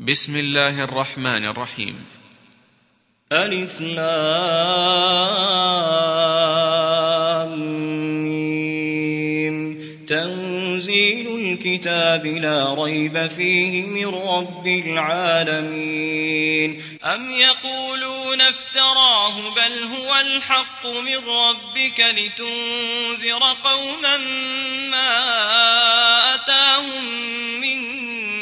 [0.00, 2.06] بسم الله الرحمن الرحيم.
[3.32, 4.24] ألف لام
[10.08, 16.14] تنزيل الكتاب لا ريب فيه من رب العالمين.
[17.04, 24.16] أم يقولون افتراه بل هو الحق من ربك لتنذر قوما
[24.90, 25.14] ما
[26.34, 27.23] أتاهم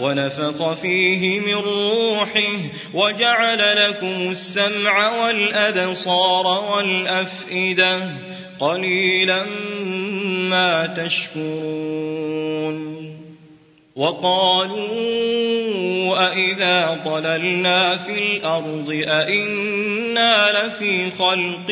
[0.00, 2.56] ونفخ فيه من روحه
[2.94, 8.00] وجعل لكم السمع والأبصار والأفئدة
[8.60, 9.44] قليلا
[10.48, 12.48] ما تشكرون
[13.96, 15.38] وقالوا
[16.30, 21.70] أإذا ضللنا في الأرض أإنا لفي خلق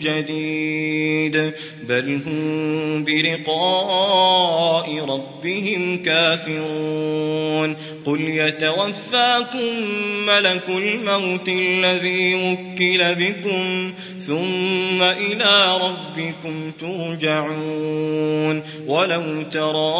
[0.00, 1.52] جديد
[1.92, 7.76] بل هم بلقاء ربهم كافرون
[8.06, 9.74] قل يتوفاكم
[10.26, 13.92] ملك الموت الذي وكل بكم
[14.26, 19.92] ثم إلى ربكم ترجعون ولو ترى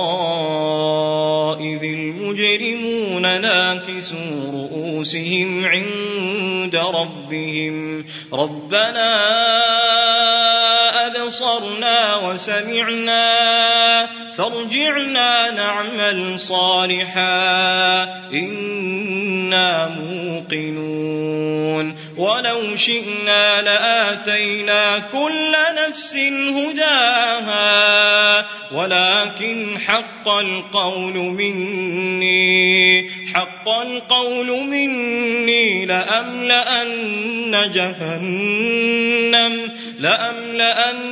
[1.60, 10.01] إذ المجرمون ناكسوا رؤوسهم عند ربهم ربنا
[11.32, 13.22] أبصرنا وسمعنا
[14.36, 26.16] فارجعنا نعمل صالحا إنا موقنون ولو شئنا لآتينا كل نفس
[26.56, 41.11] هداها ولكن حق القول مني حق القول مني لأملأن جهنم لأملأن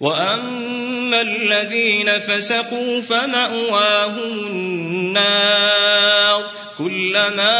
[0.00, 6.42] وأما الذين فسقوا فمأواهم النار
[6.78, 7.58] كلما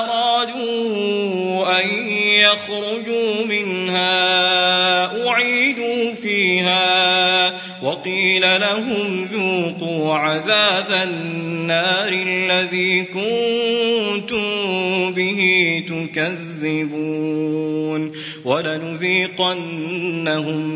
[0.00, 6.88] أرادوا أن يخرجوا منها أعيدوا فيها
[7.82, 14.48] وقيل قيل لهم ذوقوا عذاب النار الذي كنتم
[15.14, 15.42] به
[15.88, 17.48] تكذبون
[18.44, 19.60] ولنذيقنهم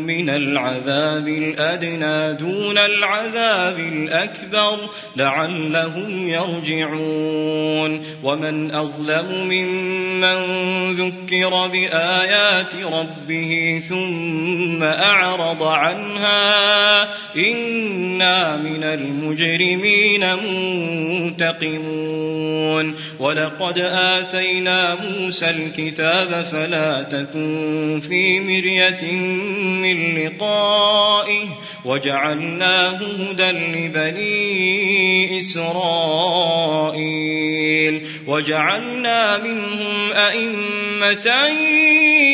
[0.05, 14.83] من العذاب الأدنى دون العذاب الأكبر لعلهم يرجعون ومن أظلم ممن ذكر بآيات ربه ثم
[14.83, 17.03] أعرض عنها
[17.53, 20.35] إنا من المجرمين
[21.33, 22.95] منتقمون.
[23.19, 29.11] ولقد آتينا موسى الكتاب فلا تكن في مرية
[29.81, 31.45] من لقائه
[31.85, 36.53] وجعلناه هدى لبني إسرائيل.
[38.27, 41.47] وجعلنا منهم أئمة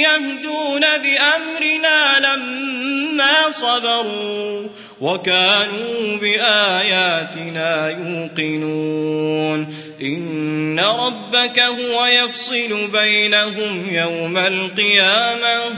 [0.01, 4.67] يهدون بأمرنا لما صبروا.
[5.01, 9.75] وكانوا بآياتنا يوقنون.
[10.01, 15.77] إن ربك هو يفصل بينهم يوم القيامة.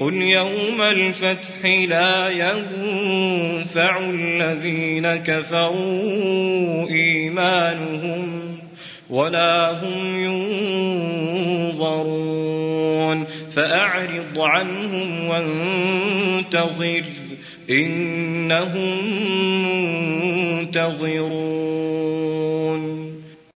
[0.00, 8.56] قل يوم الفتح لا ينفع الذين كفروا إيمانهم
[9.10, 10.24] ولا هم
[11.74, 13.24] ينظرون
[13.56, 17.04] فأعرض عنهم وانتظر
[17.70, 19.06] إنهم
[20.66, 21.65] منتظرون